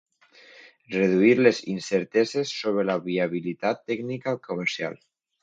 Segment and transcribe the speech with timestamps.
[0.93, 4.99] Reduir les incerteses sobre la viabilitat tècnica i comercial.